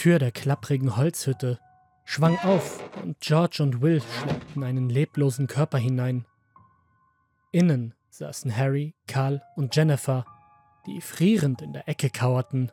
[0.00, 1.58] Tür der klapprigen Holzhütte
[2.06, 6.24] schwang auf und George und Will schleppten einen leblosen Körper hinein.
[7.52, 10.24] Innen saßen Harry, Karl und Jennifer,
[10.86, 12.72] die frierend in der Ecke kauerten.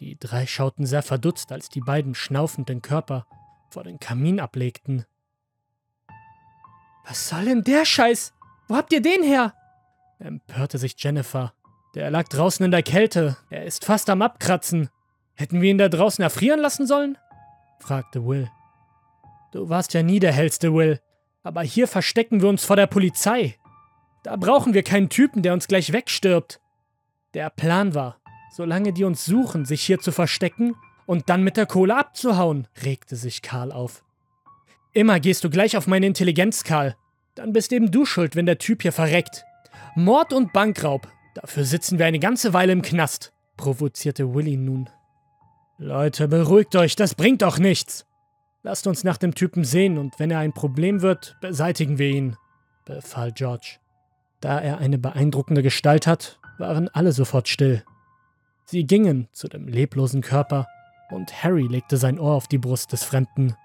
[0.00, 3.26] Die drei schauten sehr verdutzt, als die beiden schnaufend den Körper
[3.68, 5.04] vor den Kamin ablegten.
[7.04, 8.32] Was soll denn der Scheiß?
[8.66, 9.52] Wo habt ihr den her?
[10.18, 11.52] empörte sich Jennifer.
[11.94, 13.36] Der lag draußen in der Kälte.
[13.50, 14.88] Er ist fast am Abkratzen.
[15.34, 17.18] Hätten wir ihn da draußen erfrieren lassen sollen?
[17.78, 18.50] fragte Will.
[19.52, 21.00] Du warst ja nie der hellste, Will.
[21.42, 23.56] Aber hier verstecken wir uns vor der Polizei.
[24.22, 26.60] Da brauchen wir keinen Typen, der uns gleich wegstirbt.
[27.34, 28.20] Der Plan war,
[28.52, 33.16] solange die uns suchen, sich hier zu verstecken und dann mit der Kohle abzuhauen, regte
[33.16, 34.04] sich Karl auf.
[34.92, 36.94] Immer gehst du gleich auf meine Intelligenz, Karl.
[37.34, 39.44] Dann bist eben du schuld, wenn der Typ hier verreckt.
[39.96, 41.08] Mord und Bankraub.
[41.34, 44.88] Dafür sitzen wir eine ganze Weile im Knast, provozierte Willy nun.
[45.82, 48.06] Leute, beruhigt euch, das bringt doch nichts.
[48.62, 52.36] Lasst uns nach dem Typen sehen und wenn er ein Problem wird, beseitigen wir ihn,
[52.84, 53.78] befahl George.
[54.40, 57.82] Da er eine beeindruckende Gestalt hat, waren alle sofort still.
[58.64, 60.68] Sie gingen zu dem leblosen Körper
[61.10, 63.56] und Harry legte sein Ohr auf die Brust des Fremden.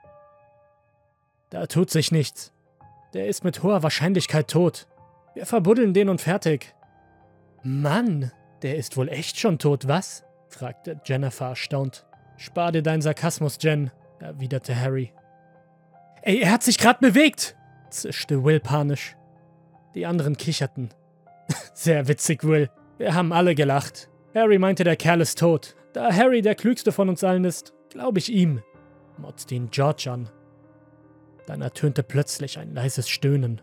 [1.52, 2.52] Da tut sich nichts.
[3.14, 4.88] Der ist mit hoher Wahrscheinlichkeit tot.
[5.36, 6.74] Wir verbuddeln den und fertig.
[7.62, 8.31] Mann,
[8.64, 10.27] der ist wohl echt schon tot, was?
[10.50, 12.06] Fragte Jennifer erstaunt.
[12.38, 15.14] Spar dir deinen Sarkasmus, Jen, erwiderte Harry.
[16.22, 17.56] Ey, er hat sich gerade bewegt,
[17.90, 19.16] zischte Will panisch.
[19.95, 20.90] Die anderen kicherten.
[21.73, 22.70] Sehr witzig, Will.
[22.98, 24.09] Wir haben alle gelacht.
[24.36, 25.75] Harry meinte, der Kerl ist tot.
[25.94, 28.62] Da Harry der klügste von uns allen ist, glaube ich ihm,
[29.18, 30.30] motzte ihn George an.
[31.45, 33.62] Dann ertönte plötzlich ein leises Stöhnen.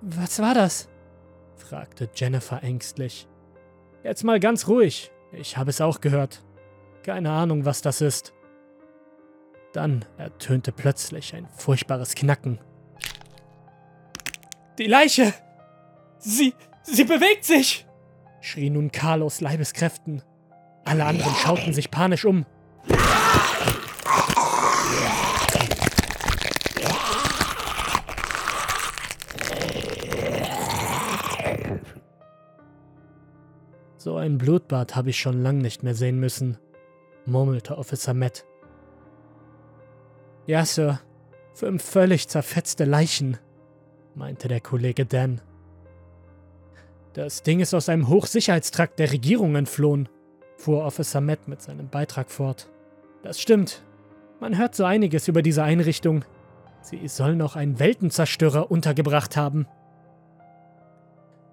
[0.00, 0.88] Was war das?
[1.56, 3.28] fragte Jennifer ängstlich.
[4.06, 5.10] Jetzt mal ganz ruhig.
[5.32, 6.44] Ich habe es auch gehört.
[7.02, 8.32] Keine Ahnung, was das ist.
[9.72, 12.60] Dann ertönte plötzlich ein furchtbares Knacken.
[14.78, 15.34] Die Leiche!
[16.18, 17.84] Sie, sie bewegt sich!
[18.40, 20.22] schrie nun Karl aus Leibeskräften.
[20.84, 22.46] Alle anderen schauten sich panisch um.
[34.06, 36.58] So ein Blutbad habe ich schon lang nicht mehr sehen müssen,
[37.24, 38.46] murmelte Officer Matt.
[40.46, 41.00] Ja, Sir,
[41.54, 43.36] fünf völlig zerfetzte Leichen,
[44.14, 45.40] meinte der Kollege Dan.
[47.14, 50.08] Das Ding ist aus einem Hochsicherheitstrakt der Regierung entflohen,
[50.56, 52.70] fuhr Officer Matt mit seinem Beitrag fort.
[53.24, 53.82] Das stimmt.
[54.38, 56.24] Man hört so einiges über diese Einrichtung.
[56.80, 59.66] Sie soll noch einen Weltenzerstörer untergebracht haben.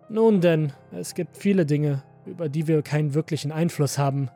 [0.07, 4.29] Nun denn, es gibt viele Dinge, über die wir keinen wirklichen Einfluss haben.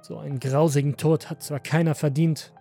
[0.00, 2.52] So einen grausigen Tod hat zwar keiner verdient,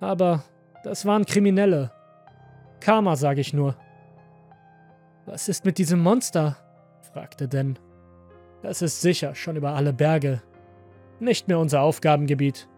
[0.00, 0.44] aber
[0.82, 1.92] das waren Kriminelle.
[2.80, 3.76] Karma, sage ich nur.
[5.26, 6.56] Was ist mit diesem Monster?
[7.12, 7.78] fragte Dan.
[8.62, 10.42] Das ist sicher schon über alle Berge.
[11.20, 12.68] Nicht mehr unser Aufgabengebiet.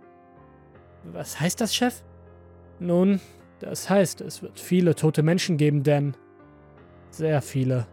[1.05, 2.03] Was heißt das, Chef?
[2.79, 3.21] Nun,
[3.61, 6.17] das heißt, es wird viele tote Menschen geben, Dan.
[7.11, 7.87] Sehr viele.